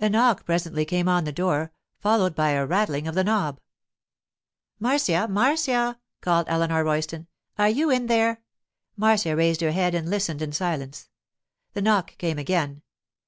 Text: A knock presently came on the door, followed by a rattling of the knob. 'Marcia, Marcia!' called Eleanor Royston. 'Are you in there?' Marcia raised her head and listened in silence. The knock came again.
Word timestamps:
A 0.00 0.08
knock 0.10 0.44
presently 0.44 0.84
came 0.84 1.08
on 1.08 1.22
the 1.22 1.30
door, 1.30 1.70
followed 2.00 2.34
by 2.34 2.50
a 2.50 2.66
rattling 2.66 3.06
of 3.06 3.14
the 3.14 3.22
knob. 3.22 3.60
'Marcia, 4.80 5.28
Marcia!' 5.28 6.00
called 6.20 6.46
Eleanor 6.48 6.82
Royston. 6.82 7.28
'Are 7.58 7.68
you 7.68 7.88
in 7.88 8.06
there?' 8.08 8.42
Marcia 8.96 9.36
raised 9.36 9.60
her 9.60 9.70
head 9.70 9.94
and 9.94 10.10
listened 10.10 10.42
in 10.42 10.50
silence. 10.50 11.10
The 11.74 11.82
knock 11.82 12.18
came 12.18 12.40
again. 12.40 12.82